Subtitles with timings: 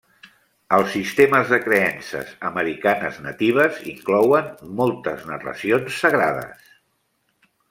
[0.77, 6.71] Els sistemes de creences americanes natives inclouen moltes narracions sagrades.